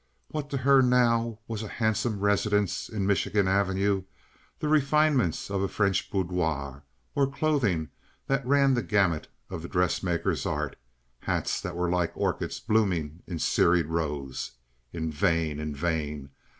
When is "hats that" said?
11.19-11.75